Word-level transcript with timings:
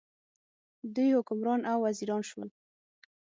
دوی 0.95 1.09
حکمران 1.17 1.61
او 1.71 1.77
وزیران 1.85 2.21
شول. 2.29 2.49